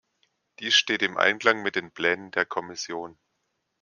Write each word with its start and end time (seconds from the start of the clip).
Dies 0.57 0.73
steht 0.73 1.03
im 1.03 1.15
Einklang 1.15 1.61
mit 1.61 1.75
den 1.75 1.91
Plänen 1.91 2.31
der 2.31 2.47
Kommission. 2.47 3.19